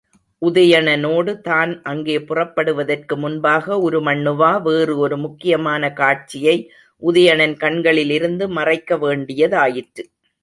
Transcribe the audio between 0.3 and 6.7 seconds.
உதயணனோடு தான் அங்கே புறப்படுவதற்கு முன்பாக, உருமண்ணுவா வேறு ஒரு முக்கியமான காட்சியை